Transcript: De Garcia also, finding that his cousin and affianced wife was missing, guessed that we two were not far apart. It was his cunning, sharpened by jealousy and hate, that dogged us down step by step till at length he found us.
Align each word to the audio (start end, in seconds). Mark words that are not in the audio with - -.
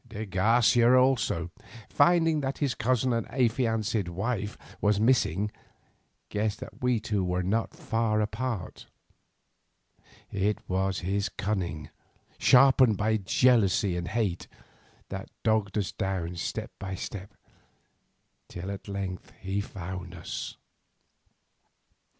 De 0.09 0.25
Garcia 0.25 0.95
also, 0.97 1.51
finding 1.87 2.39
that 2.41 2.57
his 2.57 2.73
cousin 2.73 3.13
and 3.13 3.27
affianced 3.29 4.09
wife 4.09 4.57
was 4.81 4.99
missing, 4.99 5.51
guessed 6.29 6.59
that 6.59 6.81
we 6.81 6.99
two 6.99 7.23
were 7.23 7.43
not 7.43 7.75
far 7.75 8.19
apart. 8.19 8.87
It 10.31 10.57
was 10.67 11.01
his 11.01 11.29
cunning, 11.29 11.91
sharpened 12.39 12.97
by 12.97 13.17
jealousy 13.17 13.95
and 13.95 14.07
hate, 14.07 14.47
that 15.09 15.29
dogged 15.43 15.77
us 15.77 15.91
down 15.91 16.35
step 16.35 16.71
by 16.79 16.95
step 16.95 17.35
till 18.49 18.71
at 18.71 18.87
length 18.87 19.31
he 19.39 19.61
found 19.61 20.15
us. 20.15 20.57